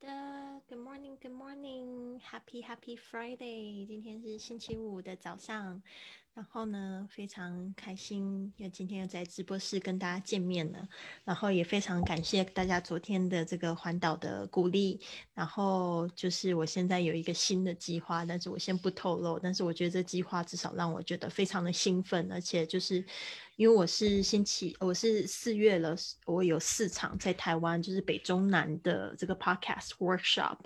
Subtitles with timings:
[0.00, 0.08] 的
[0.66, 5.82] ，Good morning，Good morning，Happy Happy Friday，今天是星期五的早上，
[6.32, 10.88] 然后呢，非常开心，因为今天又在直播室跟大家见面了，
[11.24, 14.98] 然后也非常感谢大家昨天的这个环岛的鼓励，
[15.34, 23.04] 然后就是我现在有一个新的计划，但是我先不透露，但是我觉得这计划至少让我觉得非常的兴奋，而且就是。
[23.60, 30.56] 因为我是星期，我是四月了，我有四场在台湾，就是北中南的这个 podcast workshop，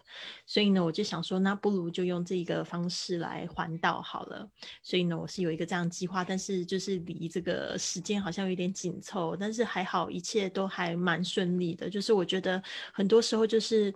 [0.47, 4.49] 所以呢，我就想说，那不如就用这个方式来环岛好了。
[4.81, 11.91] 所以呢，我是有一个这样计划，但是就是离这个时间好像有点紧凑，但是还好，一切都还蛮顺利的。
[11.91, 13.93] 就是我觉得很多时候就是。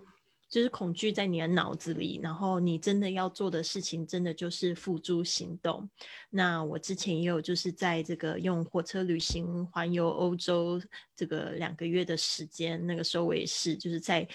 [0.49, 5.87] 就是恐惧在你的脑子里，然后你真的要做的事情，真的就是付诸行动。
[6.31, 10.81] 那我之前也有就是在这个用火车旅行环游欧洲
[11.15, 14.27] 这个两个月的时间，那个时候我也是就是在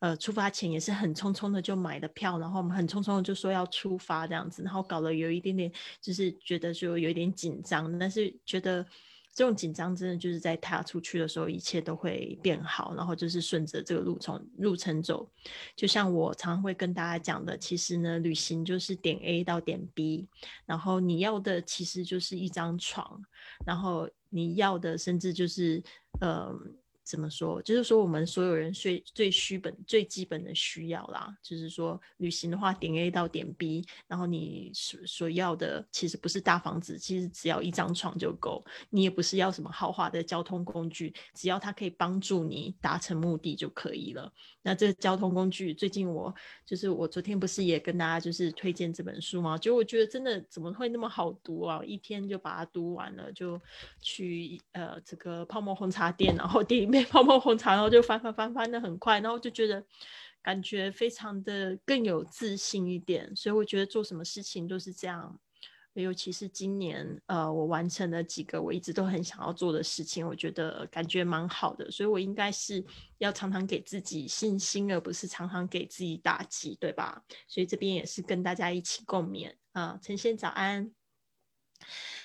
[0.00, 8.86] 呃出发前也是很匆匆的就买了票，然后我们很匆匆的就说要出发这样子，然后搞得有一点点就是觉得就有一点紧张，但是觉得。
[9.34, 15.30] 这种紧张真的就是在踏出去的时候，一切都会变好，然后就是顺着这个路程路程走。
[15.74, 20.28] 就像我常常会跟大家讲的，其实呢，旅行就是点 A 到点 B，
[20.66, 23.22] 然后你要的其实就是一张床，
[23.64, 25.82] 然后你要的甚至就是
[26.20, 26.54] 呃。
[27.04, 27.60] 怎么说？
[27.62, 31.36] 就是说，我们所有人最最需本、最基本的需要啦。
[31.42, 38.64] 就是说，旅行的话，点 A 到点 B，然后你所所要的其实不是大房子，其实只要一张床就够。
[38.90, 44.32] 你也不是要什么豪华的交通工具，只要它可以帮助你达成目的就可以了。
[44.62, 46.32] 那这交通工具，最近我
[46.64, 49.58] 就是我昨天不是也跟大家就是推荐这本书吗？
[49.58, 51.82] 就我觉得真的怎么会那么好读啊？
[51.84, 53.60] 一天就把它读完了，就
[54.00, 59.84] 去呃这个泡沫红茶店，然后 店里面 泡泡红茶，然后就翻翻翻翻的很快，然后就觉得
[60.42, 63.34] 感觉非常的更有自信一点。
[63.34, 65.40] 所以我觉得做什么事情都是这样。
[65.94, 72.82] 尤其是今年，呃，我完成了几个我一直都很想要做的事情，我觉得感觉蛮好的，所以我应该是
[73.18, 77.22] 要常常给自己信心，而不是常常给自己打击，对吧？
[77.46, 80.90] 所以这边也是跟大家一起共勉啊，陈先早安。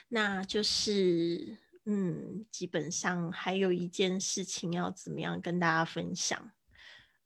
[0.08, 1.58] 那就是，
[1.90, 6.52] 嗯，基本上还有一件事情要怎么样跟大家分享。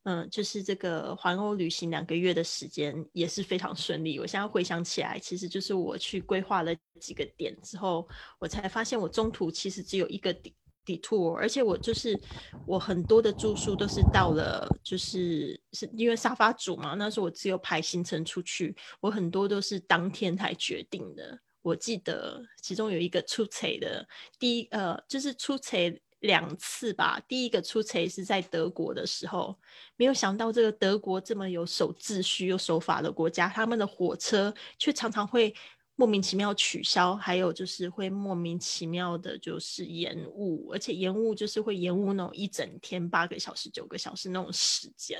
[0.03, 4.19] 嗯，就是这个环欧旅行两个月的时间也是非常顺利。
[4.19, 8.07] 我现在回想起来，其实就是我去规划了几个点之后，
[8.39, 10.55] 我才发现我中途其实只有一个底
[10.85, 12.19] 底 tour，而且我就是
[12.67, 21.39] 我很多的住宿都是到了，就是是因为沙发主嘛，那时候我只有排行程出去，我很多都是当天才决定的。
[21.61, 24.07] 我记得其中有一个出彩的，
[24.39, 25.99] 第一呃就是出彩。
[26.21, 29.57] 两次吧，第一个出差是在德国的时候，
[29.95, 35.51] 没有想到这个德国这么有守秩序、有守法的国家，他们的火车却常常会
[35.95, 45.19] 莫名其妙取消，还有就是会莫名其妙的，就是延误，而且延误就是会延误那种一整天八个小时、九个小时那种时间。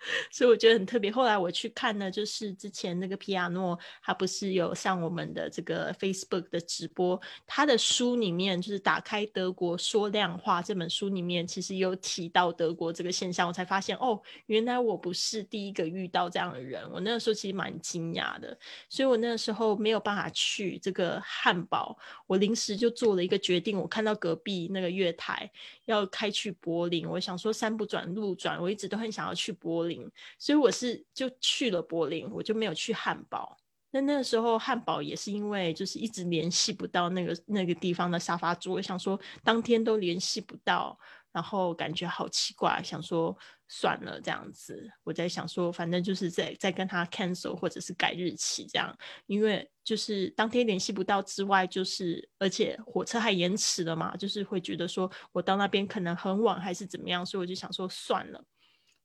[0.32, 1.10] 所以我觉得很特别。
[1.12, 16.82] 后来我去看呢，就是之前那个皮亚诺，他不是有上我们的这个 Facebook 的直播，他的书里面就是打开德国说量化这本书里面，其实有提到德国这个现象，我才发现哦，原来我不是第一个遇到这样的人。
[16.90, 18.56] 我那个时候其实蛮惊讶的，
[18.88, 23.78] 所以我那个时候没有办法去这个汉堡，我临时就做了一个决定。
[23.78, 25.50] 我看到隔壁那个月台
[25.84, 29.89] 要开去柏林，我想说山不转路转，我一直都很想要去柏林。
[30.38, 33.56] 所以我是就去了柏林，我就没有去汉堡。
[33.92, 40.96] 那那个时候汉堡也是因为就是一直联系不到那个那个地方的沙发主，我想说当天都联系不到，
[41.32, 44.88] 然后感觉好奇怪，想说算了这样子。
[45.02, 48.96] 我在想说，反正就是在在跟他 cancel 或者是改日期这样，
[49.26, 58.40] 因为就是当天联系不到之外，就是而且火车还延迟了嘛，就是会觉得说我到那边可能很晚还是怎么样，所以我就想说算了。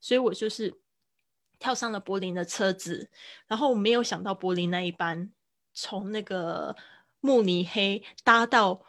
[0.06, 0.72] 所以我就是
[1.58, 3.10] 跳上了柏林的车子，
[3.48, 5.32] 然后我没有想到柏林那一班
[5.74, 6.76] 从那个
[7.22, 8.86] 慕尼黑搭到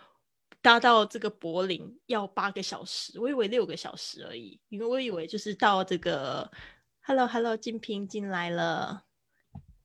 [0.60, 6.52] 搭到这个柏林要八个小时，我以为六个小时而已，因为我以为就是到这个
[7.00, 9.04] Hello Hello 金平进来了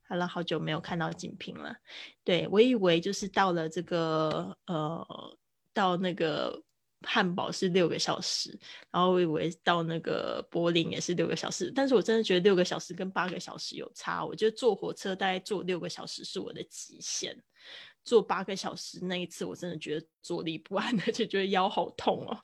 [0.09, 1.77] ，Hello 好久没有看到金平了，
[2.25, 5.37] 对我以为就是到了这个呃
[5.73, 6.61] 到那个。
[7.03, 8.57] 汉堡是六个小时，
[8.91, 14.23] 然后我以为到那个柏林也是六个小时，但是我真的觉得六个小时跟八个小时有差。
[14.25, 17.35] 我觉得坐火车大概坐六个小时是我的极限。
[18.03, 22.35] 坐八个小时那一次，我真的觉得坐立不安，而且觉得腰好痛哦。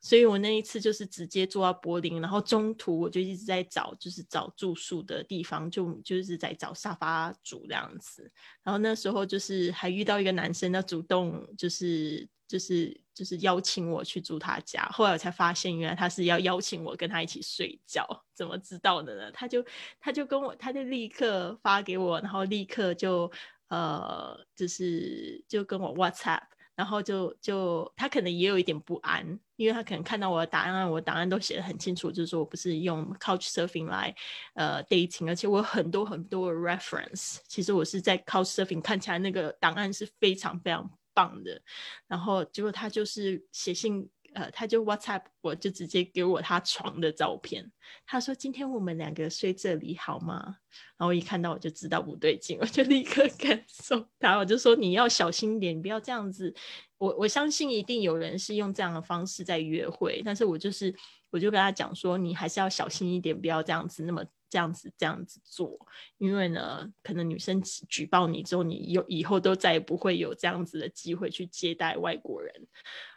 [0.00, 8.32] 所以我那一次就是直接坐到柏林，然后中途我就一直在找，就是找住宿的地方，就就是在找沙发主这样子。
[8.62, 14.84] 然后那时候就是还遇到一个男生，他主动就是就是就是邀请我去住他家。
[14.92, 18.06] 后来我才发现，原来他是要邀请我跟他一起睡觉。
[18.34, 19.30] 怎么知道的呢？
[19.32, 19.64] 他就
[20.00, 23.30] 他就跟我，他就立刻发给我，然后立刻就。
[23.68, 26.42] 呃，就是就跟我 WhatsApp，
[26.74, 29.26] 然后就就他可能也有一点不安，
[29.56, 34.14] 因为他可能看到我的答案，我答案都写的很清楚，就是说我不是用 Couch Surfing 来
[34.52, 41.60] 呃 dating，而且我有很多很多 reference，其实我是在 Couch Surfing 看起来那个档案是非常非常棒的，
[42.06, 44.08] 然后结果他就是写信。
[44.34, 47.70] 呃，他就 WhatsApp 我就直接给我他床的照片。
[48.06, 50.56] 他说：“今天我们两个睡这里好吗？”
[50.96, 56.54] 然后一看到我就知道不对劲，我就立刻 感受他，我就说：“你要小心点，你不要这样子。”
[56.96, 60.94] 我我相信一定有人是用这样的方式在约会，但是我就是
[61.28, 65.78] 我就跟他讲说：“你还是要小心一点，不要这样子那么这样子这样子做，
[66.18, 72.52] 因为呢，可能女生举报你之后，你有以后都再也不会有这样子的机会去接待外国人。”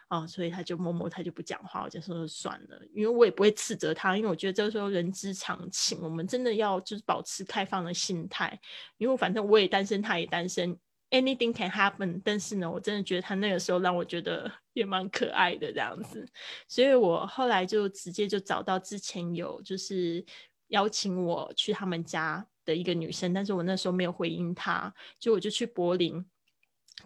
[0.08, 1.82] 啊，所以他就默默，他就不讲话。
[1.82, 8.58] 我就说算了，因为我也不会斥责他，因为我觉得这个时候人之常情，我们真的要就是保持开放的心态。
[8.96, 10.78] 因为反正我也单身，他也单身
[11.10, 12.20] ，anything can happen。
[12.24, 16.24] 但是呢，我真的觉得他那个时候让我觉得 也蛮可爱的这样子，
[16.68, 20.24] 所以我后来就直接就找到之前有就是
[20.68, 26.24] 邀请我去他们家的一个女生，但是我那时候没有回应他，就我就去柏林。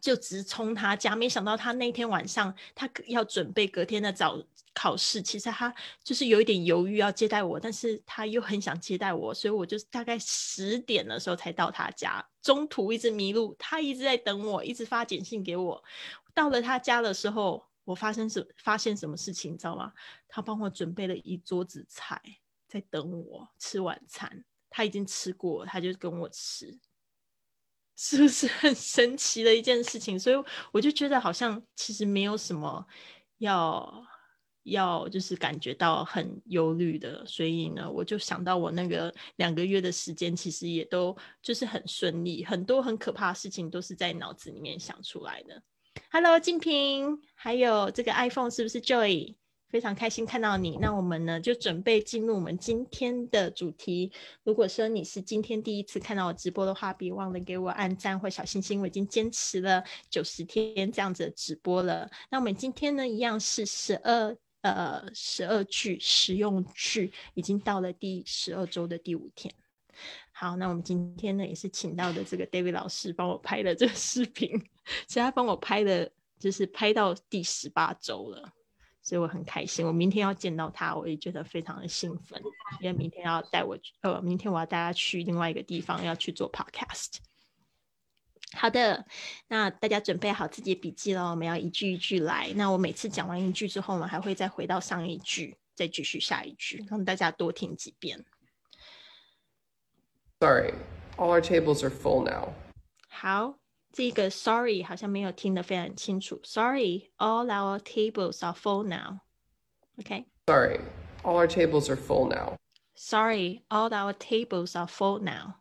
[0.00, 4.40] 就直冲他家，没想到他那天晚上他要准备隔天的早
[4.72, 15.82] 考试，其实他就是有一点犹豫要接待我，但是他又很想接待我，所以我就大概十点的时候才到他家，中途一直迷路，他一直在等我，一直发简讯给我。
[16.32, 19.92] 到了他家的时候，我发生什发现什么事情，你知道吗？
[20.28, 22.22] 他帮我准备了一桌子菜，
[22.70, 26.78] 在等我吃晚餐，他已经吃过，他就跟我吃。
[27.96, 30.18] 是不是很神奇的一件事情？
[30.18, 30.36] 所以
[30.72, 32.86] 我就觉得好像其实没有什么
[33.36, 34.06] 要
[34.62, 37.26] 要就是感觉到很忧虑的。
[37.26, 45.62] 所以呢，我就想到我那个两个月的时间，其实也都就是很顺利，很多很可怕的事情都是在脑子里面想出来的。
[46.10, 49.36] Hello，静平，还有这个 iPhone 是不是 Joy？
[49.70, 54.10] 非常开心看到你，那我们呢就准备进入我们今天的主题。
[54.42, 58.80] 如果说你是今天第一次看到我直播的话，别忘了给我按赞或小心心。
[58.80, 62.10] 我已经坚持了九十天这样子的直播了。
[62.30, 69.54] 那我们今天呢，一样是十二呃十二句实用句，已经到了第十二周的第五天。
[70.32, 74.50] 好，那我们今天呢也是请到的这个 David 老师帮我拍了这个视频，
[75.06, 78.52] 其实他帮我拍的，就是拍到第十八周了。
[79.10, 82.40] 所以我很开心，我明天要见到他，我也觉得非常的兴奋，
[82.80, 87.16] 因为明天要带我去，呃，明天我要带他去另外一个地方，要去做 podcast。
[88.52, 89.04] 好的，
[89.48, 92.52] 那大家准备好自己的笔记了，我们要一句一句来。
[92.54, 98.24] 那我每次讲完一句之后我们，还会再回到上一句，再继续下一句，让大家多听几遍。
[100.38, 100.72] Sorry,
[101.16, 102.52] all our tables are full now.
[103.08, 103.59] 好。
[103.91, 106.39] 这个 sorry 好像没有听得非常清楚。
[106.43, 109.21] Sorry, all our tables are full now.
[109.97, 110.25] Okay.
[110.47, 110.81] Sorry,
[111.23, 112.57] all our tables are full now.
[112.95, 115.55] Sorry, all our tables are full now.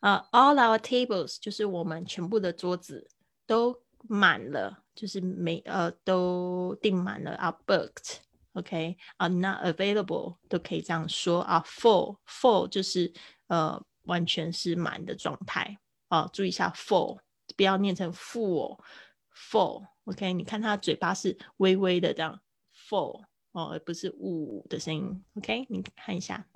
[0.00, 3.10] 呃、uh,，all our tables 就是我们全部的桌子
[3.46, 9.32] 都满了，就是没呃都订满了，are booked。OK，are、okay?
[9.34, 11.42] not available 都可以这样说。
[11.42, 13.12] are full full 就是
[13.48, 15.78] 呃完全是满的状态。
[16.08, 17.18] 哦，注意一下 full。
[17.56, 20.32] 不要念成 full，full，OK？
[20.32, 22.40] 你看他嘴巴是微微的这样，
[22.74, 25.66] full 哦，而不是呜的声音，OK？
[25.68, 26.46] 你看一下。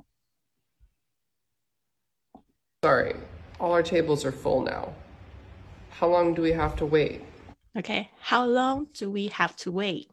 [2.82, 3.14] Sorry,
[3.58, 4.92] all our tables are full now.
[5.98, 7.20] How long do we have to wait?
[7.74, 10.08] Okay, how long do we have to wait?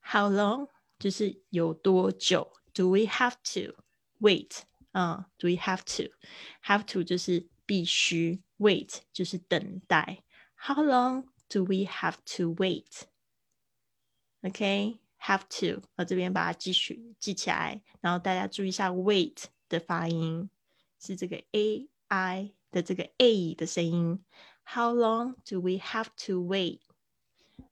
[0.00, 2.50] How long 就是有多久？
[2.72, 3.74] Do we have to
[4.20, 4.62] wait?
[4.92, 6.10] 啊、uh,，Do we have to?
[6.64, 8.42] Have to 就是 必须。
[8.58, 10.22] Wait 就是等待。
[10.54, 13.04] How long do we have to wait?
[14.42, 20.50] OK, have to，我这边把它记取记起来，然后大家注意一下 wait 的发音
[20.98, 24.22] 是这个 a i 的这个 a 的声音。
[24.64, 26.80] How long do we have to wait?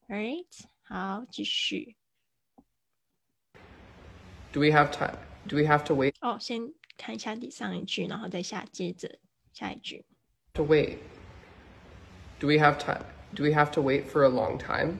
[0.08, 0.46] Alright，
[0.82, 1.96] 好，继续。
[4.52, 5.18] Do we have time?
[5.46, 6.14] Do we have to wait?
[6.20, 9.18] 哦，先看一下第上一句，然后再下接着
[9.52, 10.04] 下一句。
[10.54, 10.98] to wait?
[12.40, 13.04] Do we have time?
[13.34, 14.98] Do we have to wait for a long time?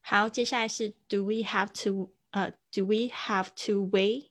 [0.00, 4.30] 好，接下来是 Do we have to 呃、uh,，Do we have to wait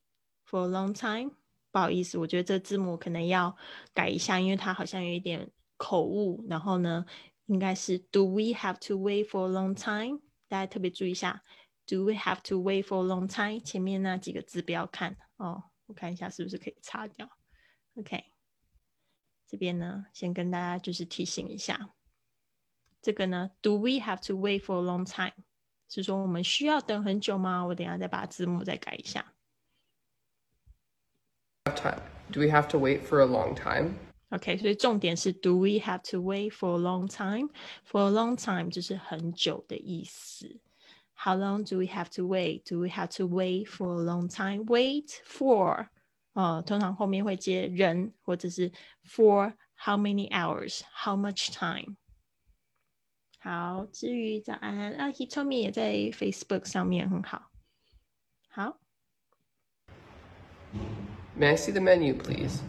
[0.49, 1.35] for a long time？
[1.71, 3.55] 不好意思，我觉得这字母可能要
[3.93, 6.43] 改一下，因为它好像有一点口误。
[6.49, 7.05] 然后呢，
[7.45, 10.21] 应该是 Do we have to wait for a long time？
[10.47, 11.43] 大家特别注意一下，
[11.85, 13.59] Do we have to wait for a long time？
[13.59, 17.29] 前面那几个字不要看哦，我看一下是不是可以擦掉。
[17.95, 18.23] OK，
[19.53, 21.89] 这边呢，先跟大家就是提醒一下，
[23.01, 25.33] 这个呢，Do we have to wait for a long time？
[25.87, 27.65] 是说我们需要等很久吗？
[27.65, 29.33] 我等下再把字幕再改一下。
[31.75, 32.01] Time.
[32.31, 33.93] Do we have to wait for a long time?
[34.29, 37.49] OK，所以重点是 Do we have to wait for a long time?
[37.85, 40.59] For a long time 就是很久的意思。
[41.15, 42.63] How long do we have to wait?
[42.69, 44.65] Do we have to wait for a long time?
[44.65, 45.89] Wait for
[46.34, 48.70] 呃，通常后面会接人或者是
[49.04, 50.82] for how many hours?
[50.92, 51.96] How much time?
[53.40, 57.50] 好，至于早安啊，Hitomi 也在 Facebook 上面很好。
[58.48, 58.78] 好。
[61.38, 62.60] May I see the menu, please?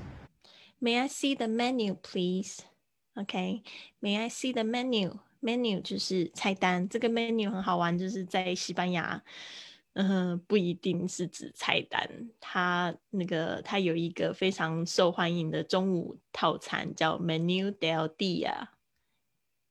[0.79, 2.59] May I see the menu, please?
[3.15, 3.63] OK.
[4.01, 5.19] May I see the menu?
[5.41, 6.89] Menu 就是菜单。
[6.89, 9.23] 这个 menu 很好玩，就是在西班牙，
[9.95, 12.29] 嗯，不一定是指菜单。
[12.41, 18.67] 它那个它有一个非常受欢迎的中午套餐，叫 Menu del Dia。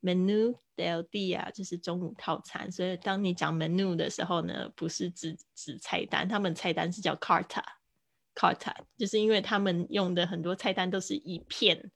[0.00, 2.72] Menu del Dia 就是中午套餐。
[2.72, 7.62] 所以当你讲 menu 的时候呢，不是指指菜单，他们菜单是叫 carta。
[8.34, 11.90] carta 就是因为他们用的很多菜单都是一片，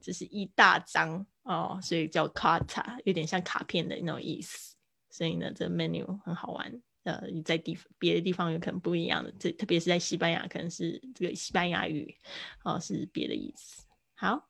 [0.00, 4.76] 就是一大张哦，所以叫 carta，有点像卡片的那种意思。
[5.10, 6.80] 所以呢，这 menu 很好玩。
[7.04, 12.16] 呃，在地别的地方有可能不一样的，这特别是在西班牙，可能是这个西班牙语
[12.62, 13.84] 哦是别的意思。
[14.14, 14.48] 好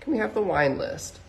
[0.00, 1.20] Can we have the wine list?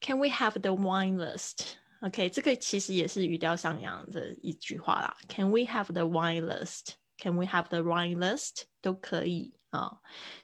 [0.00, 1.78] Can we have the wine list?
[2.00, 5.14] OK，这个其实也是语调上扬的一句话啦。
[5.28, 6.94] Can we have the wine list?
[7.18, 8.62] Can we have the wine list?
[8.80, 10.00] 都可以啊、哦。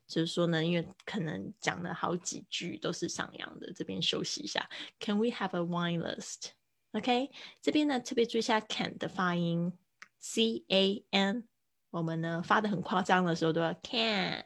[0.06, 4.68] 就是说呢，因为可能讲了好几句都是上扬的，这边休息一下。
[5.00, 6.50] Can we have a wine list?
[6.92, 7.30] OK，
[7.62, 9.72] 这边呢特别注意一下 can 的发音
[10.18, 11.48] ，C A N
[11.88, 14.44] 我们呢发的很夸张的时候都要 can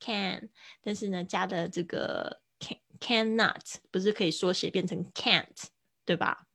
[0.00, 0.48] can，
[0.80, 5.66] 但是呢加的这个 can cannot 不是可以缩写变成 can't
[6.06, 6.45] 对吧？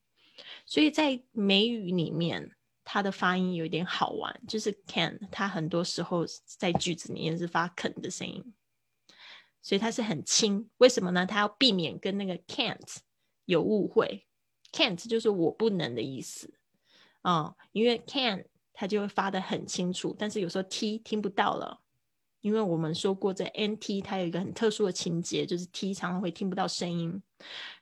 [0.72, 2.50] 所以在美语里面，
[2.86, 8.54] 它的发音有点好玩，就是 can 它很多时候在句子里面是发肯的声音，
[9.62, 10.70] 所以它是很轻。
[10.78, 11.26] 为什么呢？
[11.26, 13.00] 它要避免跟那个 can't
[13.44, 14.26] 有误会
[14.72, 16.54] ，can't 就是我不能的意思
[17.24, 18.46] 啊，因为 can。
[18.74, 21.82] 它就会发的很清楚，但是有时候 t 听不到了，
[22.42, 27.22] 因为我们说过这 n t 它有一个很特殊的情节，就是 t 常常会听不到声音，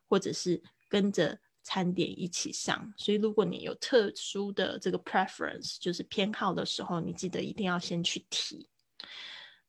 [0.09, 2.93] 或者是跟着餐点一起上。
[2.97, 8.69] 所以如果你有特殊的这个 preference，就是偏好的时候，你记得一定要先去提。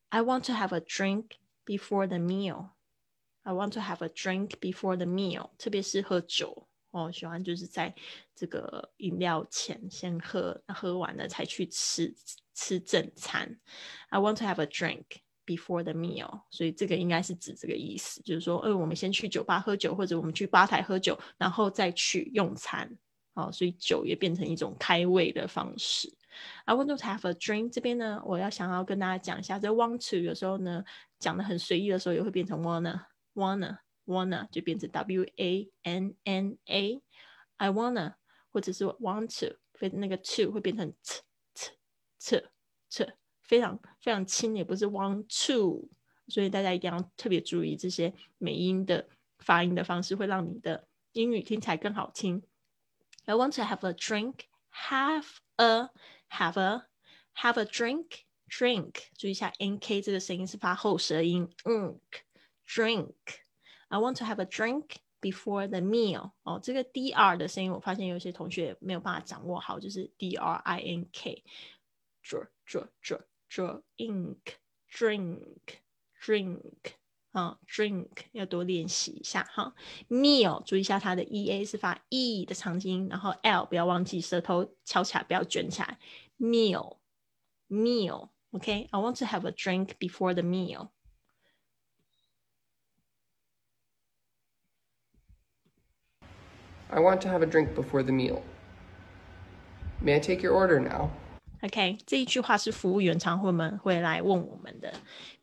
[0.09, 1.25] I want to have a drink
[1.63, 2.69] before the meal.
[3.43, 7.93] I want to have a drink before the meal，特别是喝酒哦，喜欢就是在
[8.35, 12.13] 这个饮料前先喝，喝完了才去吃
[12.53, 13.59] 吃正餐。
[14.09, 15.05] I want to have a drink
[15.45, 22.97] before the meal，所以这个应该是指这个意思，就是说，呃，我们先去酒吧喝酒，或者我们去吧台喝酒，然后再去用餐。
[23.35, 26.13] 哦，所以酒也变成一种开胃的方式。
[26.65, 30.83] I want to have a drink 这边呢，我要想要跟大家讲一下，这 want to 有时候呢
[31.19, 32.99] 讲的很随意的时候，也会变成 wanna。
[33.38, 37.02] wanna wanna 就变成 w a n n a
[37.56, 38.14] I wanna
[38.52, 39.56] 或者是 want to
[39.96, 41.20] 那个 to 会变成 t
[41.54, 41.70] t
[42.18, 42.42] t
[42.90, 43.12] t
[43.42, 45.88] 非常非常轻，也不是 want to，
[46.28, 52.42] 所以大家一定要特别注意这些美音的发音的方式，会让你的英语听起来更好听。
[53.26, 54.46] I want to have a drink.
[54.88, 55.26] Have
[55.56, 55.90] a
[56.30, 56.86] have a
[57.36, 58.24] have a drink.
[58.48, 61.98] Drink，注意一下 n k 这个声音是发后舌音，嗯。
[62.71, 63.15] Drink.
[63.89, 66.33] I want to have a drink before the meal.
[66.43, 71.43] 哦，这个 dr 的声音，我发现有些同学没有办法掌握好，就是 dr i n k.
[72.23, 74.37] dr dr dr drink
[74.91, 75.39] drink
[76.21, 76.61] drink
[77.31, 79.73] 啊，drink 要多练习一下哈。
[80.07, 85.97] meal 注意一下它的 e a 是发 e 的长音，然后 l 不要忘记舌头翘起来，不要卷起来。
[86.37, 86.97] meal
[87.67, 88.87] meal OK.
[88.91, 90.89] I want to have a drink before the meal.
[96.90, 98.42] I want to have a drink before the meal.
[100.00, 101.10] May I take your order now?
[101.62, 104.92] OK，这一句话是服务员常会们会来问我们的。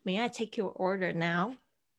[0.04, 1.56] May I take your order now？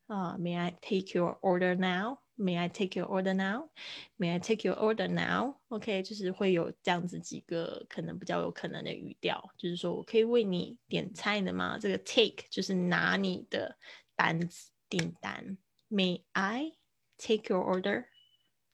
[0.08, 5.08] 啊、uh,，May I take your order now？May I take your order now？May I take your order
[5.08, 11.77] now？OK，、okay, 就是会有这样子几个可能比较有可能的语调，就是说我可以为你点菜的吗？
[11.79, 13.77] 这个 take 就是拿你的
[14.15, 15.58] 单子订单。
[15.89, 16.73] May I
[17.17, 17.63] take your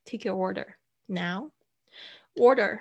[0.05, 0.77] order？take your order
[1.07, 1.51] now.
[2.35, 2.79] Order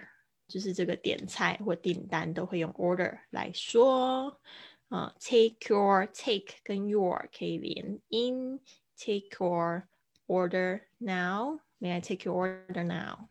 [0.48, 4.40] 就是这个点菜或订单都会用 order 来说。
[4.88, 8.60] 啊、uh,，take your take 跟 your 可以连音。
[8.98, 9.86] Take your
[10.26, 11.60] order now.
[11.80, 13.28] May I take your order now?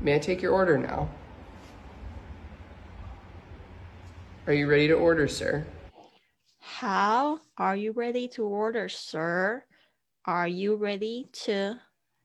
[0.00, 1.08] May I take your order now?
[4.46, 5.64] Are you ready to order, sir?
[6.76, 9.64] How are you ready to order, sir?
[10.22, 11.80] Are you ready to？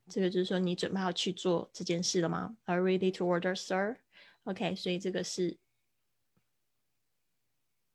[0.08, 2.56] 这个就是说你准备好去做这件事了吗？
[2.64, 3.96] Are you ready to order, sir?
[4.44, 5.58] OK，所以这个是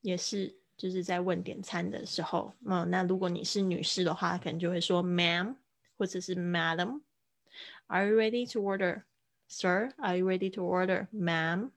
[0.02, 5.56] 也是就是在问点餐的时候，嗯，那如果你是女士的话，可能就会说 ma'am
[5.98, 9.04] 或者是 madam。Are you ready to order,
[9.48, 9.92] sir?
[9.98, 11.72] Are you ready to order, ma'am?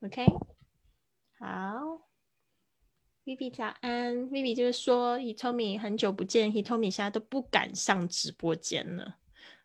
[0.00, 0.26] OK，
[1.38, 2.00] 好。
[3.23, 9.17] Vivi 早安，Vivi 就是说，Hitomi 很久不见，Hitomi 现在都不敢上直播间了。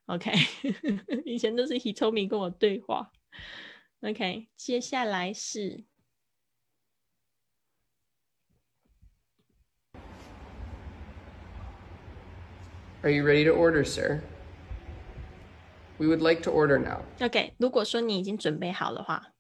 [0.05, 0.31] OK，
[1.25, 3.11] 以前都是 Hitomi 跟我对话。
[4.03, 5.85] OK，接下来是
[13.01, 14.21] Are you ready to order, sir?
[15.97, 17.01] We would like to order now.
[17.25, 19.33] OK，如果说你已经准备好的话，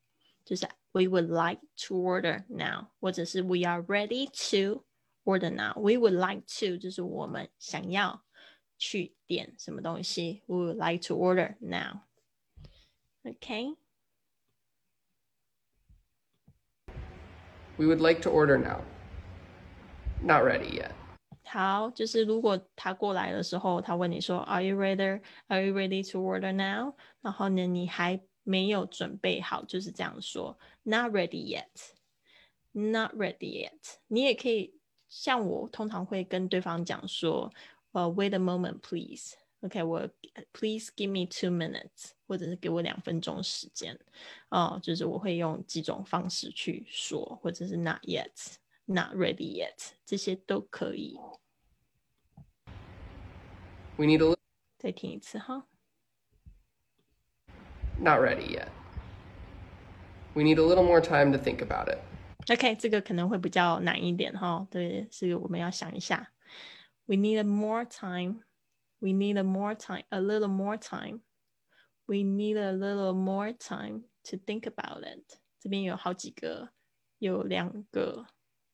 [0.42, 4.83] 就是 We would like to order now，或者是 We are ready to
[5.23, 8.23] order now。We would like to 就是我们想要
[8.77, 10.43] 去点什么东西。
[10.47, 13.77] We would like to order now。OK。
[17.77, 18.81] We would like to order now.
[20.21, 20.91] Not ready yet.
[21.45, 25.21] 好，就是如果他过来的时候，他问你说，Are you ready?
[25.47, 26.93] Are you ready to order now？
[27.21, 31.91] 然后呢，你还没有准备好，就是这样说 ，Not ready yet.
[32.71, 33.97] Not ready yet.
[34.07, 34.73] 你也可以
[35.09, 37.51] 像我通常会跟对方讲说，
[37.91, 39.35] 呃、uh,，Wait a moment, please.
[39.61, 40.09] OK，我
[40.53, 43.99] Please give me two minutes，或者是给我两分钟时间。
[44.49, 51.19] 哦，就是我会用几种方式去说，或者是 Not yet。Not ready yet，这些都可以。
[53.97, 54.37] We need a little.
[54.79, 55.67] 再听一次哈。
[57.99, 58.69] Not ready yet.
[60.35, 61.99] We need a little more time to think about it.
[62.51, 64.65] OK，这个可能会比较难一点哈。
[64.71, 66.31] 对，是我们要想一下。
[67.05, 68.43] We need more time.
[68.99, 70.03] We need more time.
[70.09, 71.21] A little more time.
[72.05, 75.39] We need a little more time to think about it.
[75.59, 76.69] 这边有好几个，
[77.19, 78.25] 有两个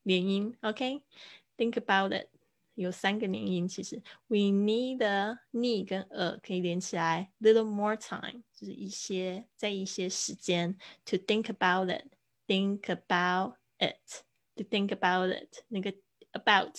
[0.03, 0.55] 连音。
[0.61, 2.27] OK，think about it
[2.74, 3.66] 有三个连音。
[3.68, 7.32] 其实 we need a need 跟 a 可以连起来。
[7.40, 12.14] Little more time 就是一些在一些时间 to think about it.
[12.44, 14.24] Think about it
[14.56, 15.94] to think about it 那个
[16.32, 16.76] about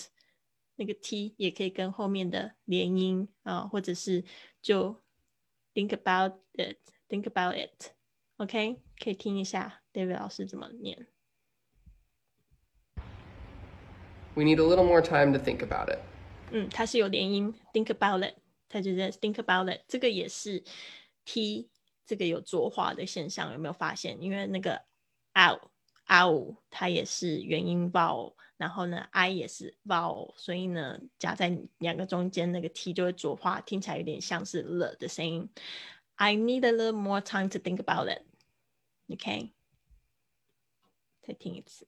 [0.76, 4.24] 那个 t 也可以跟后面的连音啊，或者是
[4.62, 5.02] 就
[5.74, 6.78] think about it
[7.08, 7.94] think about it
[8.36, 11.08] OK 可以听一下 David 老师怎么念。
[14.35, 15.99] We need a little more time to think about it。
[16.51, 18.35] 嗯，它是有连音 think about it，
[18.69, 20.63] 它就是 think about it，这个也是
[21.25, 21.69] t
[22.07, 24.21] 这个有浊化的现象，有没有发现？
[24.23, 24.81] 因为那个
[25.35, 25.61] out
[26.07, 35.49] ow 它也是元音 vowel，然后呢 i 也是 vowel，所以呢夹在两个中间那个 t 就会浊化，听起来有点像是了的声音。
[36.15, 38.23] I need a little more time to think about it.
[39.13, 39.51] OK，
[41.21, 41.87] 再听一次。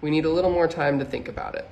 [0.00, 1.64] We need a little more time to think about it.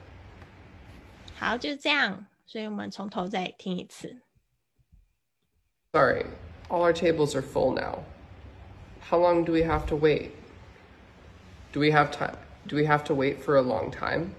[1.39, 2.27] 好，就是这样。
[2.47, 4.23] 所以我们从头再听一次。
[5.93, 6.27] Sorry,
[6.69, 8.05] all our tables are full now.
[9.11, 10.31] How long do we have to wait?
[11.73, 12.37] Do we have time?
[12.67, 14.35] Do we have to wait for a long time?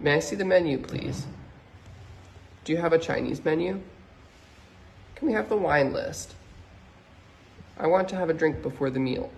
[0.00, 1.26] May I see the menu, please?
[2.64, 3.80] Do you have a Chinese menu?
[5.16, 6.34] Can we have the wine list?
[7.78, 9.30] I want to have a drink before the meal.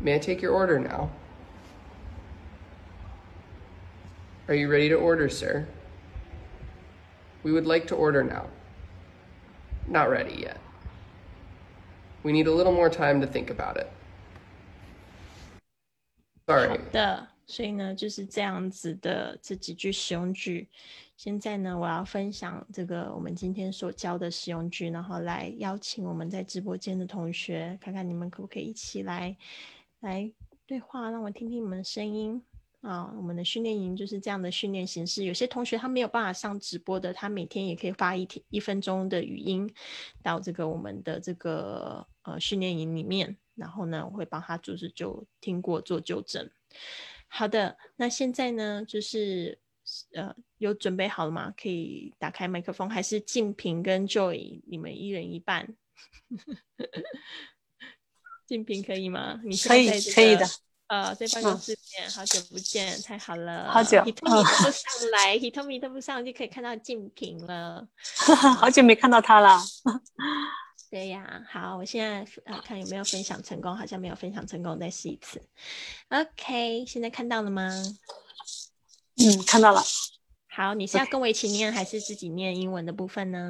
[0.00, 1.10] May I take your order now?
[4.47, 5.65] Are you ready to order, sir?
[7.43, 8.47] We would like to order now.
[9.87, 10.57] Not ready yet.
[12.23, 13.87] We need a little more time to think about it.
[16.45, 16.79] Sorry.
[16.91, 20.69] 的，所以呢就是这样子的这几句实用句。
[21.15, 29.37] 现在呢，我要分享这个我们今天所教的实用句，然后来邀请我们在直播间的同学，看看你们可不可以一起来
[30.01, 30.31] 来
[30.65, 32.43] 对话，让我听听你们的声音。
[32.81, 35.23] 啊，我们的训练营就是这样的训练形式。
[35.23, 39.71] 有些同学他没有办法上直播的，他每天也可以发一天一分钟的语音
[40.23, 46.49] 到这个我们的这个呃训练营里面，然后呢，我会帮他就是就听过做纠正。
[47.27, 49.59] 好的，那现在呢，就是
[50.15, 51.53] 呃有准备好了吗？
[51.55, 55.75] 可以打开麦克风，还是静平跟 Joy 你们一人一半？
[58.47, 59.39] 静平可以吗？
[59.43, 60.47] 你可以可以的。
[60.91, 63.71] 呃，在办公室见，好久不见，太好了。
[63.71, 67.87] 好久， Hitomi 都不上来，Hitomi 都不上，就可以看到静平了。
[68.59, 69.57] 好久没看到他了。
[70.89, 75.41] 对呀，好，我现在呃看有没有分享成功，好像没有分享成功，再试一次。
[76.09, 77.71] OK，现在看到了吗？
[79.15, 79.81] 嗯，看到了。
[80.49, 83.49] 好，你是要跟我一起念，还是自己念英文的部分呢？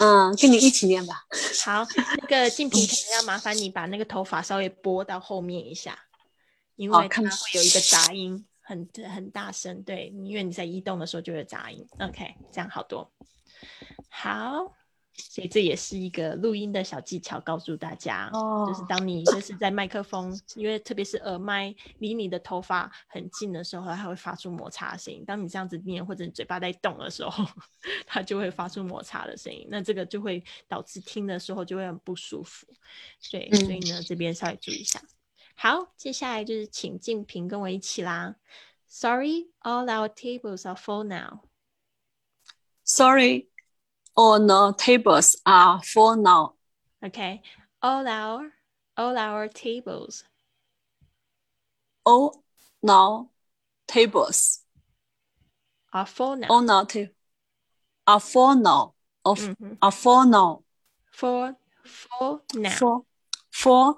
[0.00, 1.24] 嗯，跟你一起念吧。
[1.62, 1.86] 好，
[2.20, 5.98] 那个静平可能要麻烦你把那个头发稍微拨到后面一下，
[6.76, 9.82] 因为它会有一个杂音，很很大声。
[9.82, 11.86] 对，因为你在移动的时候就有杂音。
[11.98, 13.12] OK，这样好多。
[14.08, 14.74] 好。
[15.20, 25.24] 所以这也是一个录音的小技巧，告诉大家，哦就是当你就是在麦克风，因为特别是耳麦离你的头发很近的时候，它会发出摩擦声音。
[25.24, 27.44] 当你这样子念或者你嘴巴在动的时候，
[28.06, 29.66] 它就会发出摩擦的声音。
[29.70, 32.66] 那这个就会导致听的时候就会很不舒服。
[33.30, 35.00] 对，所以呢，这边稍微注意一下。
[35.54, 38.36] 好，接下来就是请静平跟我一起啦。
[38.88, 41.42] Sorry, all our tables are full now.
[42.82, 43.48] Sorry.
[44.19, 46.53] all the tables are full now.
[47.05, 47.41] Okay.
[47.81, 48.51] All our
[48.97, 50.23] all our tables.
[52.05, 52.43] All
[52.81, 53.29] now
[53.87, 54.61] tables
[55.91, 56.47] are full now.
[56.49, 57.11] All now ta-
[58.07, 58.93] are full now.
[59.23, 59.73] Of mm-hmm.
[59.81, 60.63] are full now.
[61.11, 62.69] For for now.
[62.69, 63.05] For
[63.51, 63.97] for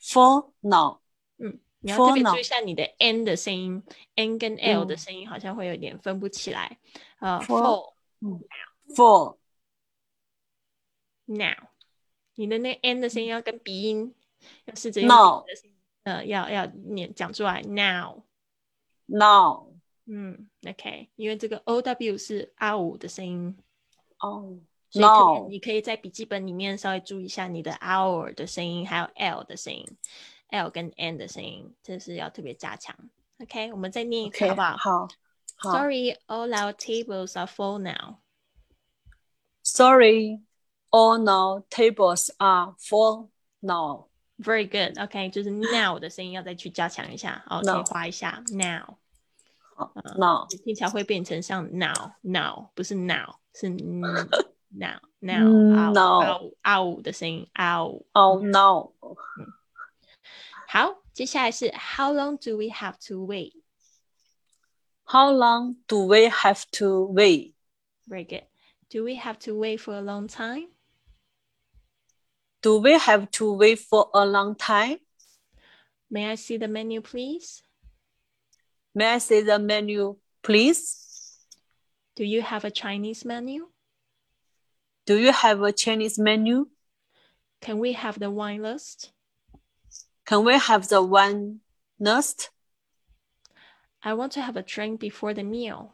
[0.00, 1.00] for now.
[1.38, 3.82] 嗯，你要特别注意一下你的 n 的声音，
[4.14, 6.78] n 跟 l 的声音好像会有点分不起来。
[7.18, 7.94] 呃，for
[8.94, 9.36] for
[11.25, 11.69] now，
[12.35, 14.13] 你的那 n 的声音要跟鼻音，
[14.65, 15.09] 要试着用
[16.03, 18.21] 呃，要要念讲出来 now
[19.07, 19.67] now，
[20.05, 23.57] 嗯，OK，因为这个 o w 是 ow 的声音
[24.19, 24.59] 哦，
[24.91, 29.83] 所以你可以在笔记本里面稍微注意一下你的 our 的声音，还有 l 的声音
[30.49, 32.95] ，l 跟 n 的声音，这是要特别加强。
[33.39, 35.07] OK，我们再念一次好不好？
[35.55, 35.71] 好。
[35.73, 38.17] Sorry, all our tables are full now.
[39.63, 40.41] Sorry.
[40.94, 44.06] All now tables are full now.
[44.38, 44.98] Very good.
[44.98, 47.44] OK，就是 now 的声音要再去加强一下。
[47.46, 48.96] 好，可以 Now 画一下 now，
[49.76, 58.02] 好 now 听起来会变成像 now now，不是 now，是 now now 嗯 out now out out 的声音 out。
[58.12, 58.92] oh now
[60.66, 63.52] 好，接下来是 How long do we have to wait?
[65.04, 67.54] How long do we have to wait?
[68.08, 68.44] Very good.
[68.88, 70.68] Do we have to wait for a long time?
[72.65, 74.97] Do we have to wait for a long time?
[76.09, 77.61] May I see the menu, please?
[78.95, 81.37] May I see the menu, please?
[82.15, 83.67] Do you have a Chinese menu?
[85.05, 86.65] Do you have a Chinese menu?
[87.61, 89.11] Can we have the wine list?
[90.25, 91.59] Can we have the wine
[91.99, 92.49] list?
[94.01, 95.93] I want to have a drink before the meal.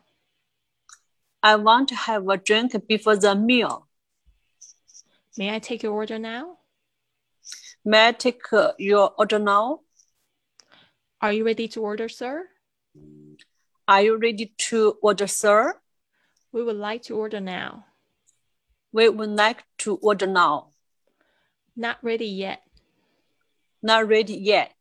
[1.44, 3.90] I want to have a drink before the meal.
[5.38, 6.60] May I take your order now?
[7.84, 9.80] May I take uh, your order now?
[11.20, 12.48] Are you ready to order, sir?
[13.88, 15.74] Are you ready to order, sir?
[16.52, 17.86] We would like to order now.
[18.91, 20.67] We would like to order now.
[21.76, 22.62] Not ready yet.
[23.82, 24.74] Not ready yet.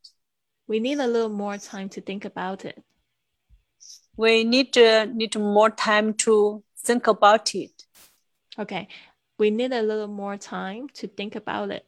[0.67, 2.83] We need a little more time to think about it.
[4.17, 7.87] We need uh, need more time to think about it.
[8.59, 8.89] Okay.
[9.39, 11.87] We need a little more time to think about it.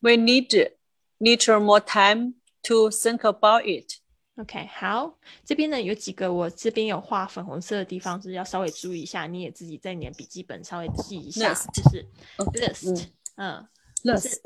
[0.00, 0.72] We need
[1.18, 4.00] need more time to think about it.
[4.36, 12.06] OK，好，这边呢有几个我这边有画粉红色的地方，是要稍微注意一下，你也自己在你的笔记本稍微记一下 List 就是
[12.36, 12.68] Okay.
[12.68, 13.06] list，
[13.36, 13.66] 嗯
[14.04, 14.36] ，List.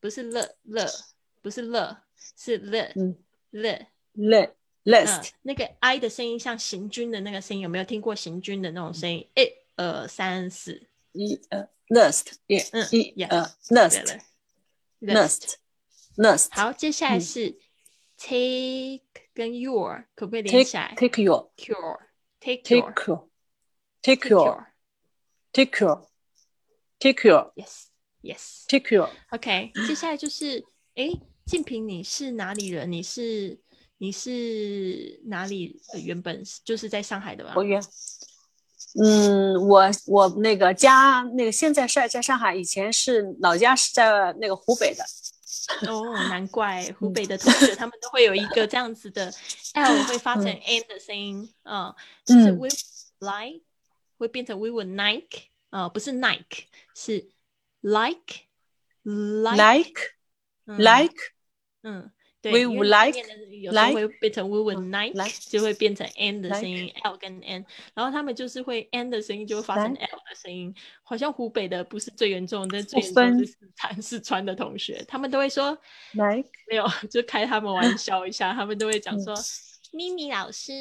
[0.00, 0.86] 不是乐乐，
[1.40, 1.96] 不是乐，
[2.36, 3.16] 是乐嗯
[3.50, 4.50] 乐，Li-
[4.84, 9.26] 嗯 List.，那个 i 的声音像行军的那个声音，有没有听过行军的那种声音？
[9.34, 14.20] 一二三四，一呃 list 一嗯一 yes，呃对 list
[15.00, 15.54] 了 list
[16.16, 17.58] list 好，接下来嗯是
[18.16, 19.02] take
[19.34, 21.98] 跟 your 可不可以连起来 take your？cure
[22.40, 23.28] take take your your
[24.02, 24.66] take your your
[25.52, 26.08] take your
[26.98, 27.86] take your yes
[28.22, 31.10] yes take your OK，接下来就是，哎，
[31.46, 32.90] 静平，你是哪里人？
[32.90, 33.60] 你是
[33.98, 35.80] 你是哪里？
[35.92, 37.54] 呃原本就是在上海的吧？
[37.56, 37.80] 我原
[39.02, 45.04] 嗯，我我那个家那个现在是在上海，以前是老家是在那个湖北的。
[45.86, 47.36] 哦，难怪湖北的。
[47.36, 49.32] 同学他们都会有一个这样子的
[49.74, 52.68] L 会发成 N 的声音，嗯，就是 we
[53.18, 53.62] like
[54.16, 56.64] 会变成 we would like，呃，不是 Nike，
[56.94, 57.28] 是
[57.82, 58.46] like
[59.02, 60.00] like like
[60.66, 60.78] 嗯。
[60.78, 61.14] Like
[61.82, 62.17] 嗯，对
[62.52, 63.18] We would like-
[63.60, 69.92] 有时候 like- 会变成 we would like，like 就会变成 n 的声 like 音，l 跟 n，然后他们就是会 n 的声音就会发成
[69.92, 75.76] like l 的声音，好像湖北的不是最严重，但最严重分是四川四川的同学，他们都会说
[76.12, 79.34] like 没有， 就开他们玩笑一下，他们都会讲嗯说，
[79.92, 80.72] 咪咪老师，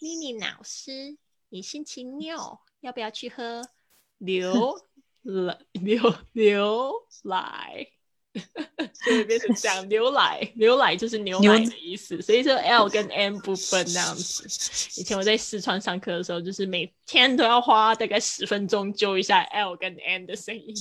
[0.00, 1.16] 咪咪老师，
[1.50, 2.36] 你星期六
[2.80, 3.62] 要不要去喝？
[4.18, 4.78] 牛
[5.22, 6.92] 奶牛牛
[7.24, 7.86] 奶？
[9.04, 14.44] 就会变成这样， 牛奶，牛奶就是牛牛奶的意思，所以说 L 跟 N 不分那样子。
[15.00, 20.74] 以前我在四川上课的时候，就是每天都要花大概十分钟揪一下 L 跟 N 的声音。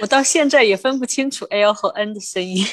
[0.00, 2.64] 我到现在也分不清楚 L 和 N 的声音。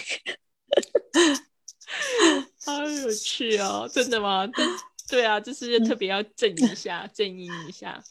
[2.65, 3.89] 好有趣哦！
[3.91, 4.47] 真的吗？
[4.53, 4.65] 但
[5.11, 8.01] 对啊，就是特别要正一下，正音一下。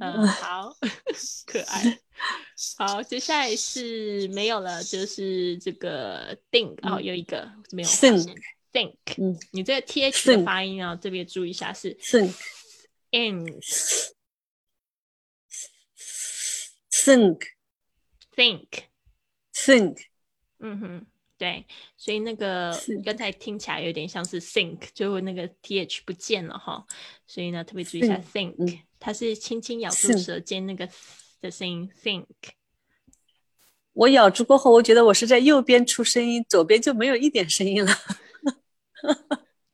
[0.00, 0.74] 嗯，好，
[1.46, 1.98] 可爱。
[2.78, 8.34] 好，接下来是没有了，就是这个 think 哦，有一个没有 Think
[8.72, 12.34] think，嗯你这个 th 的发音啊，特别注意一下，是 think
[13.10, 13.60] ing
[16.90, 17.38] think
[18.34, 18.68] think。
[19.52, 20.04] think
[20.58, 21.06] 嗯哼，
[21.38, 26.86] 对，所以那个刚才听起来有点像是 think，就会那个 th 不见了哈，
[27.26, 30.88] 所以呢特别注意一下 think，、嗯它是轻轻咬住舌尖那个
[31.42, 32.24] 的声音 think。
[33.92, 37.92] 我咬住过后，我觉得我是在右边出声音，左边就没有一点声音了。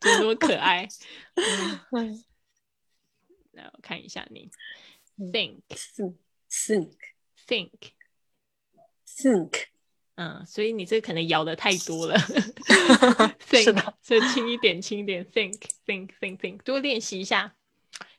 [0.01, 0.89] 多么那么可爱？
[1.39, 2.25] 嗯， 嗯
[3.53, 4.51] 来我看一下你
[5.19, 5.31] 嗯
[10.23, 12.35] 嗯，所以你这个可能咬的太多了 是
[13.51, 17.53] ，think，的所以轻一点，轻一点，think think think think，多练习一下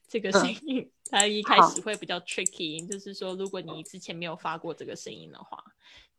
[0.08, 0.92] 这个声音。
[1.10, 5.64] 它一开始会比较 tricky，就是说，如果你之前没有发过这个声音的话，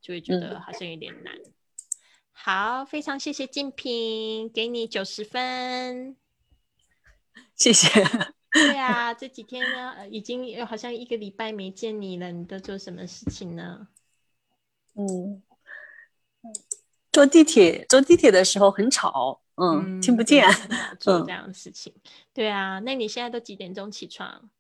[0.01, 1.35] 就会觉得嗯好像有点难。
[2.33, 6.17] 好，非常谢谢静平，给你九十分。
[7.55, 7.89] 谢谢。
[8.53, 13.89] 对 啊，这几天呢，呃已经有好像一个礼拜没见你了，你都做什么事情呢？
[14.97, 15.43] 嗯，
[17.15, 20.45] 坐地铁坐地铁的时候很吵，嗯，听不见。
[20.99, 21.95] 做这样的事情。
[22.33, 24.51] 对啊，那你现在都几点钟起床？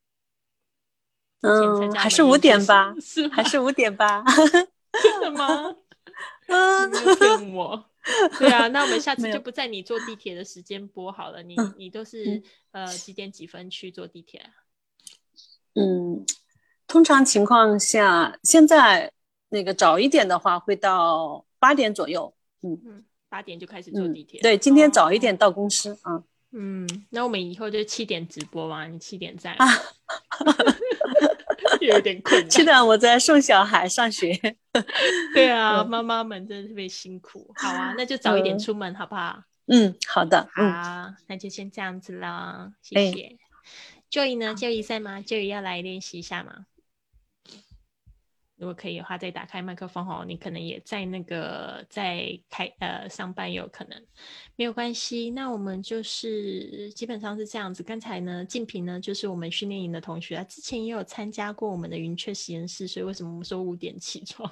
[1.40, 2.94] 嗯，还是五点吧，
[3.32, 4.22] 还是五点吧。
[5.02, 5.74] 真的吗？
[6.46, 7.90] 嗯你没有骗我。
[8.38, 11.42] 对啊，那我们下 次就不在你坐地铁的时间播好了。
[11.42, 12.40] 你嗯你都是
[12.70, 14.50] 呃几点几分去坐地铁啊？
[15.74, 16.24] 嗯，
[16.86, 19.10] 通常情况下，现在
[19.48, 22.32] 那个早一点的话，会到八点左右。
[22.86, 26.22] 嗯，八点就开始坐嗯地铁。，对，今天早一哦点到公司啊。
[26.56, 29.66] 嗯，那我们以后就七点直播嘛，你七点在啊，
[31.80, 32.48] 有点困难。
[32.48, 34.32] 七点我在送小孩上学。
[35.34, 37.50] 对啊，嗯妈妈们真的特别辛苦。
[37.56, 39.42] 好啊，那就早一点嗯出门好不好？
[39.66, 40.48] 嗯，好的。
[40.56, 43.36] 嗯，好，那就先这样子啦，谢哎谢。
[44.10, 46.66] Joy 呢？Joy 在吗？Joy 要来练习一下吗？
[48.56, 50.24] 如果可以的话，再打开麦克风哦。
[50.26, 54.00] 你可能也在那个在开呃上班，有可能
[54.56, 55.30] 没有关系。
[55.30, 57.82] 那我们就是基本上是这样子。
[57.82, 64.50] 刚才呢，静平呢就是我们训练营的同学，他之前也有参加过我们的云雀实验室，所以为什么我们说五点起床？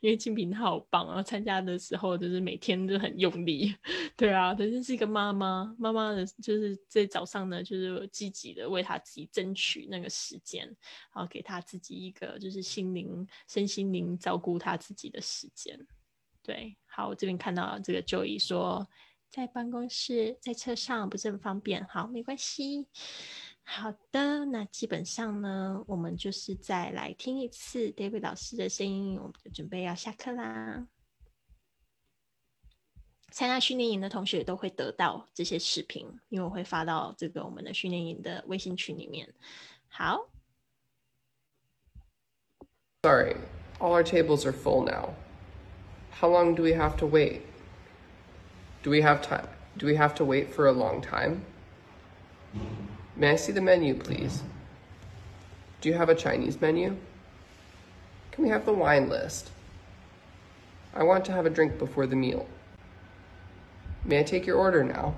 [0.00, 3.74] 因为静平她好棒，然后参加的时候就是每天都很用力，
[4.16, 10.66] 对啊，她就是一个妈妈，妈妈的就是在早上呢，就是积极的为她自己争取那个时间，
[11.14, 15.78] 然后给她自己一个就是心灵、身心灵照顾她自己的时间。
[16.42, 18.86] 对，好，我这边看到这个 Joey 说
[19.30, 22.86] 在办公室、在车上不是很方便，好，没关系。
[23.64, 30.86] 好的，那基本上呢，我们就是再来听一次 David 老师的声音，我们就准备要下课啦。
[33.30, 39.32] 参加训练营的同学都会得到这些视频，因为我会发到这个我们的训练营的微信群里面。
[39.88, 40.28] 好
[43.02, 43.36] ，Sorry,
[43.78, 45.14] all our tables are full now.
[46.20, 47.40] How long do we have to wait?
[48.82, 49.48] Do we have time?
[49.78, 51.40] Do we have to wait for a long time?
[53.15, 54.43] May I see the menu, please?
[55.81, 56.95] Do you have a Chinese menu?
[58.31, 59.51] Can we have the wine list?
[60.93, 62.47] I want to have a drink before the meal.
[64.03, 65.15] May I take your order now?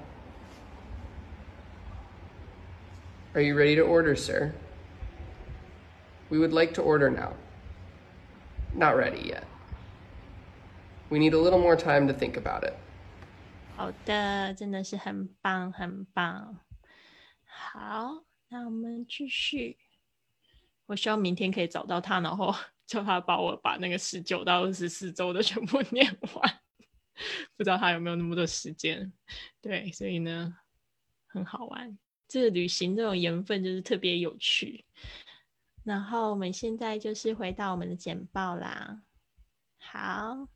[3.36, 4.54] Are you ready to order, sir?
[6.30, 7.34] We would like to order now.
[8.74, 9.46] Not ready yet.
[11.10, 12.76] We need a little more time to think about it.
[13.76, 16.60] 好的，真的是很棒，很棒。
[17.57, 19.79] 好，那我们继续。
[20.87, 22.53] 我希望明天可以找到他，然后
[22.85, 26.61] 叫他帮我把那个十九到二十四周的全部念完。
[27.57, 29.13] 不知道他有没有那么多时间？
[29.63, 30.57] 对，所以呢，
[31.29, 31.97] 很好玩。
[32.27, 34.85] 这个旅行这种缘分就是特别有趣。
[35.85, 39.03] 然后我们现在就是回到我们的简报啦。
[39.79, 40.49] 好，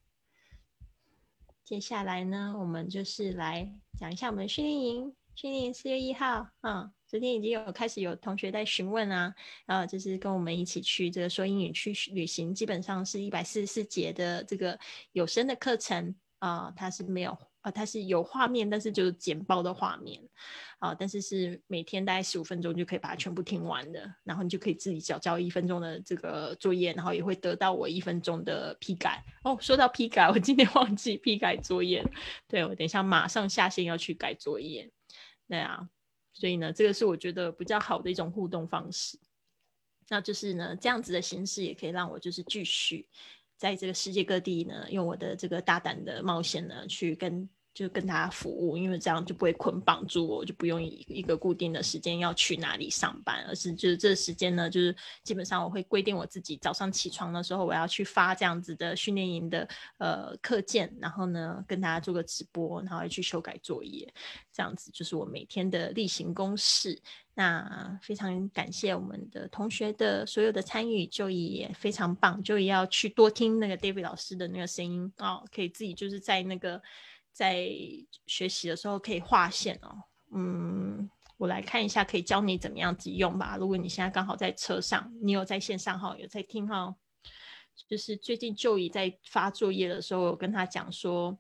[1.62, 5.14] 接下来呢，我们就是来讲一下我们的训练营。
[5.40, 9.32] 去年四月一号，嗯，昨天已经有开始有同学在询问啊，
[9.66, 14.76] 呃，就是跟我们一起去这个说英语去旅行，基本上是一百四十四节的这个
[15.12, 20.20] 有声的课程啊、它是没有，呃，它是有画面，但是就是简报的画面
[20.80, 29.24] 啊、但是是每天大概十五分钟就可以把它全部听完的，然后你就可以自己交交一分钟的这个作业，然后也会得到我一分钟的批改。
[29.44, 32.04] 哦，说到批改，我今天忘记批改作业，
[32.48, 34.90] 对我等一下马上下线要去改作业。
[35.48, 35.88] 对啊，
[36.32, 39.18] 所以呢，这个是我觉得比较好的一种互动方式。
[40.10, 43.08] 那就是呢，这样子的形式也可以让我就是继续
[43.56, 59.68] 在这个世界各地呢，用我的这个大胆的冒险呢，去跟就跟大家服务，因为这样就不会捆绑住我，就不用一一个固定的时间要去哪里上班，而是就是这时间呢，就是基本上我会规定我自己早上起床的时候，我要去发这样子的训练营的
[59.98, 64.12] 呃课件，然后呢跟大家做个直播，然后去修改作业，
[64.52, 67.00] 这样子就是我每天的例行公事。
[67.34, 75.12] 那非常感谢我们的同学的所有的参与，就也非常棒，就也要去多听那个 David 老师的那个声音。
[75.18, 76.82] 哦，可以自己就是在那个
[77.38, 77.68] 在
[78.26, 80.02] 学习的时候可以划线哦。
[80.34, 83.56] 嗯，我来看一下，可以教你怎么样子用吧。
[83.56, 86.96] 如果你现在刚好在车上，你有在线上哈，有在听哈，
[87.86, 91.38] 就是最近就以在发作业的时候，有跟他讲说，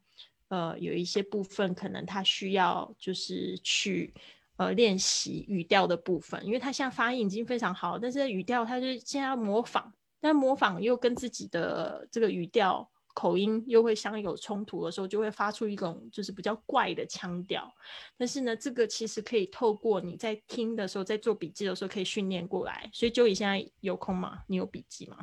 [0.48, 4.14] 呃，有一些部分可能他需要就是去。
[4.58, 17.68] 呃，练习语调的部分，因为他现在发音已经非常好，但是语调他就现在要模仿，但模仿又跟自己的这个语调口音又会相有冲突的时候，就会发出一种就是比较怪的腔调。
[18.16, 22.88] 但是呢，这个其实可以透过你在听的时候，在做笔记的时候可以训练过来。
[22.92, 24.38] 所以就你现在有空吗？
[24.46, 25.16] 你有笔记吗？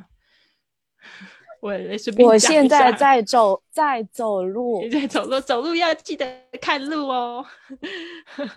[1.62, 1.72] 我
[2.18, 6.26] 我现在在走，在走路，你在走路，走路要记得
[6.60, 7.44] 看路哦。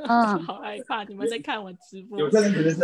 [0.06, 2.20] 嗯， 好害怕你们在看我直播。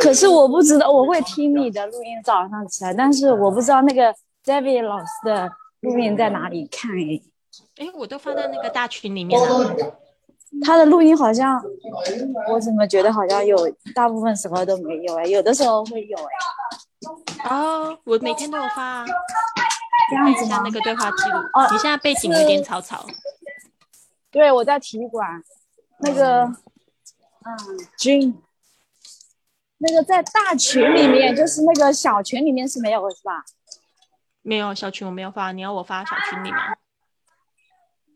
[0.01, 5.51] 可是我不知道，我会听你的录音，早上起来，但是我不知道那个 David 老师的
[5.81, 7.23] 录音在哪里看诶。
[7.77, 9.75] 哎，我都发到那个大群里面了。
[10.63, 11.61] 他的录音好像，
[12.49, 17.49] 我怎么觉得好像有大部分时候都没有哎，有的时候会有哎。
[17.49, 19.05] 哦，我每天都有发啊。
[20.09, 20.61] 这样子吗？
[20.63, 21.37] 那个对话记录。
[21.53, 23.05] 哦，你现在背景有点吵吵。
[24.31, 25.41] 对，我在体育馆。
[25.99, 26.55] 那个，嗯，
[27.97, 28.37] 君，
[29.77, 33.43] 那个在大群里面，就是那个小群里面是没有是吧？
[34.45, 35.51] 没有小群，我没有发。
[35.51, 36.57] 你要我发小群里吗？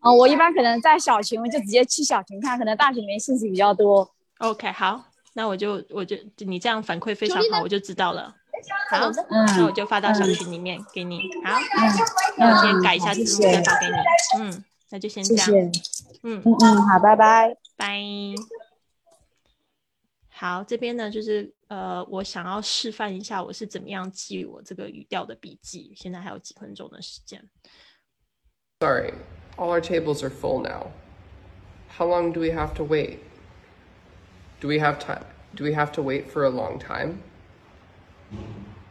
[0.01, 4.07] 哦，我一般可能在小群，我就直接去小群看，可能大群里面信息比较多。
[4.38, 5.03] OK，好，
[5.34, 8.36] 那我就我就你这样反馈非常好，我就知道了。
[8.91, 11.19] 好，那我就发到小群里面给你。
[11.43, 11.57] 好，
[12.38, 13.95] 那我先改一下字幕再发给你。
[14.43, 15.49] 嗯，那就先这样。
[15.51, 15.71] 嗯
[16.23, 17.99] 嗯嗯，好，拜拜拜。
[20.30, 25.93] 好，这边呢就是呃，我想要示范一下我是怎么样记我这个语调的笔记。
[25.97, 27.43] 现在还有几分钟的时间。
[28.80, 29.14] Sorry,
[29.57, 30.91] all our tables are full now.
[31.97, 33.18] How long do we have to wait?
[34.61, 35.24] Do we have time?
[35.55, 37.20] Do we have to wait for a long time?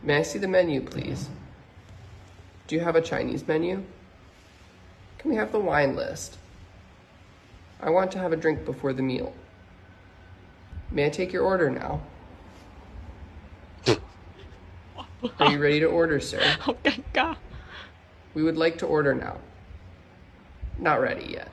[0.01, 1.29] May I see the menu, please?
[2.67, 3.83] Do you have a Chinese menu?
[5.17, 6.37] Can we have the wine list?
[7.81, 9.33] I want to have a drink before the meal.
[10.91, 12.01] May I take your order now?
[15.38, 16.40] Are you ready to order, sir?
[16.66, 16.76] Oh,
[17.12, 17.36] God.
[18.34, 19.38] We would like to order now.
[20.78, 21.48] Not ready yet.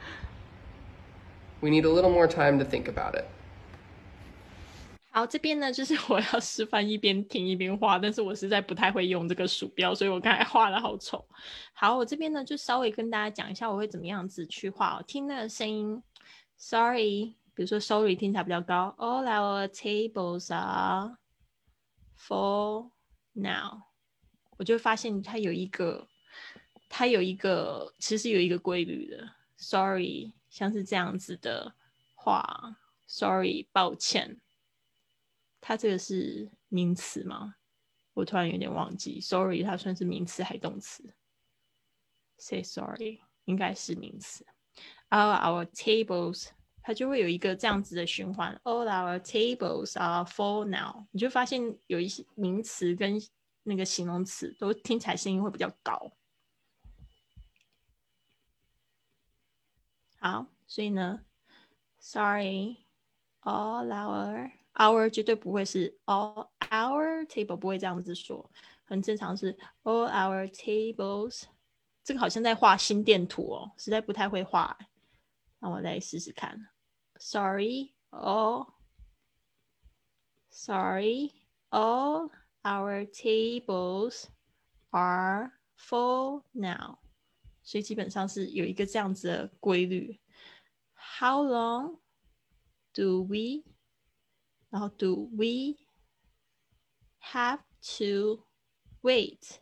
[1.61, 3.25] We need a little more time to think about it.
[5.09, 11.25] 好，这边呢就是我要示范一边听一边画，但是我实在不太会用这个鼠标，所以我刚才画的好丑。
[11.73, 15.01] 好，我这边呢就稍微跟大家讲一下我会怎么样子去画。
[15.07, 16.03] 听那个声音
[16.57, 21.17] ，Sorry，比如说 Sorry 听起来比较高，All our tables are
[22.19, 22.91] full
[23.35, 23.83] now，
[24.57, 26.07] 我就发现它有一个，
[26.89, 29.35] 它有一个，其实有一个规律的。
[29.57, 31.75] Sorry，像是这样子的
[32.13, 34.41] 话，Sorry，抱歉。
[35.61, 37.55] 它这个是名词吗？
[38.13, 39.19] 我突然有点忘记。
[39.19, 41.13] Sorry，它算是名词还动词
[42.37, 44.45] ？Say sorry，应该是名词。
[45.09, 46.49] All our tables，
[46.87, 48.55] 它就会有一个这样子的循环。
[48.63, 51.07] All our tables are full now。
[51.09, 53.19] 你就发现有一些名词跟
[53.63, 56.11] 那个形容词都听起来声音会比较高。
[60.19, 61.21] 好，所以呢
[61.97, 68.51] ，Sorry，all our Our 绝对不会是 all our table，不会这样子说，
[68.83, 71.45] 很正常是 all our tables。
[72.03, 74.77] 这个好像在画心电图哦，实在不太会画。
[75.57, 76.67] 那我再试试看。
[77.18, 78.74] Sorry, all.
[80.50, 81.32] Sorry,
[81.70, 82.30] all
[82.64, 84.26] our tables
[84.90, 86.98] are full now。
[87.62, 90.20] 所以基本上是有一个这样子的规律。
[90.94, 92.00] How long
[92.92, 93.64] do we
[94.70, 95.76] 然后，Do we
[97.32, 97.60] have
[97.98, 98.46] to
[99.02, 99.58] wait？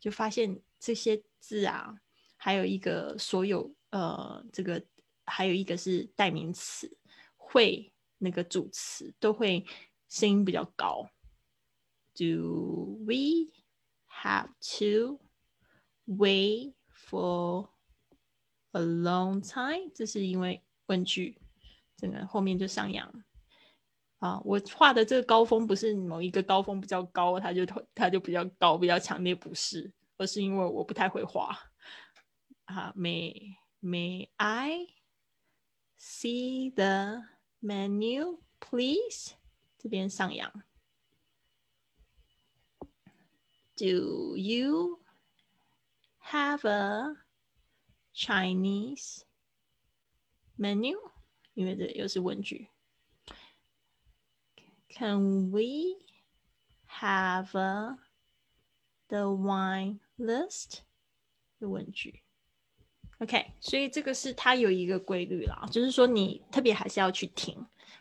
[0.00, 2.00] 就发现这些字啊，
[2.36, 4.84] 还有一个所有呃，这个
[5.27, 6.97] 还有一个是代名词，
[7.35, 9.63] 会那个主词都会
[10.09, 11.07] 声音比较高。
[12.15, 13.51] Do we
[14.09, 14.49] have
[14.79, 15.19] to
[16.07, 17.69] wait for
[18.71, 19.91] a long time？
[19.93, 21.37] 这是因为问句，
[21.97, 23.23] 整个后面就上扬。
[24.19, 27.63] 啊，我画的这个高峰不是某一个高峰比较高，它就
[27.93, 31.55] 它就比较高，比较强烈，不是，而是因为我不太会画。
[32.65, 34.87] 啊，May May I
[35.96, 37.24] see the
[37.60, 39.34] menu, please？
[39.78, 40.64] 这边上扬。
[43.76, 45.00] Do you
[46.30, 47.16] have a
[48.14, 49.22] Chinese
[50.58, 50.96] menu？
[51.54, 52.68] 因为这又是问句。
[54.88, 56.06] Can we
[56.86, 57.52] have
[59.08, 60.80] the wine list？
[61.58, 62.22] 的问句。
[63.19, 67.57] OK，所以这个是它有一个规律啦，就是说你特别还是要去听，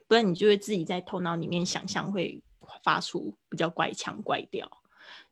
[0.06, 2.42] 不然你就会自己在头脑里面想象，会
[2.82, 4.70] 发出比较怪腔怪调。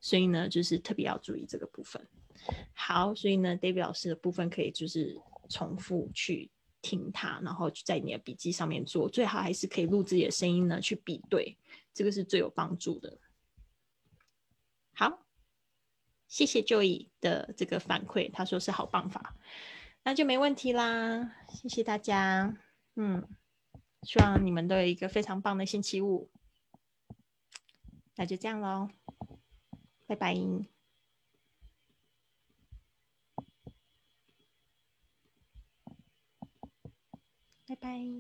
[0.00, 2.06] 所以呢，就是特别要注意这个部分。
[2.74, 5.18] 好，所以呢，David 老师的部分可以就是
[5.48, 11.56] 重复去听他，然后在你的笔记上面做，最好还是可以录自己的声音呢去比对，
[11.92, 13.18] 这个是最有帮助的。
[14.92, 15.23] 好，
[16.34, 19.36] 谢谢 Joy 的这个反馈，他说是好办法，
[20.02, 21.32] 那就没问题啦。
[21.48, 22.56] 谢谢大家，
[22.96, 23.24] 嗯，
[24.02, 26.28] 希望你们都有一个非常棒的星期五。
[28.16, 28.88] 那就这样喽，
[30.08, 30.34] 拜拜，
[37.68, 38.14] 拜拜。